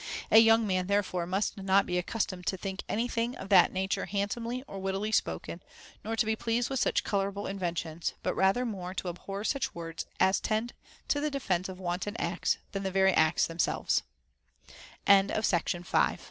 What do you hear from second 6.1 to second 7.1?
to be pleased with such